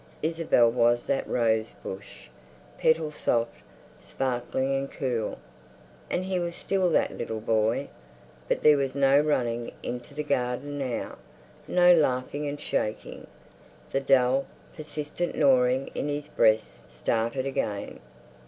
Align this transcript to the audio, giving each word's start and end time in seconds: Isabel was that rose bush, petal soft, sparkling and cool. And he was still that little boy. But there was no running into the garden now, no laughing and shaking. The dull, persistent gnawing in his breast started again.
Isabel 0.23 0.71
was 0.71 1.05
that 1.05 1.27
rose 1.27 1.75
bush, 1.83 2.23
petal 2.79 3.11
soft, 3.11 3.57
sparkling 3.99 4.73
and 4.73 4.91
cool. 4.91 5.37
And 6.09 6.25
he 6.25 6.39
was 6.39 6.55
still 6.55 6.89
that 6.89 7.15
little 7.15 7.39
boy. 7.39 7.87
But 8.47 8.63
there 8.63 8.77
was 8.77 8.95
no 8.95 9.19
running 9.19 9.73
into 9.83 10.15
the 10.15 10.23
garden 10.23 10.79
now, 10.79 11.19
no 11.67 11.93
laughing 11.93 12.47
and 12.47 12.59
shaking. 12.59 13.27
The 13.91 14.01
dull, 14.01 14.47
persistent 14.75 15.35
gnawing 15.35 15.91
in 15.93 16.09
his 16.09 16.29
breast 16.29 16.91
started 16.91 17.45
again. 17.45 17.99